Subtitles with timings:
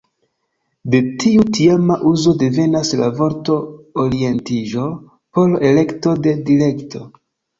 [0.93, 3.57] De tiu tiama uzo devenas la vorto
[4.05, 4.87] ""orientiĝo""
[5.39, 7.05] por ""elekto de direkto"".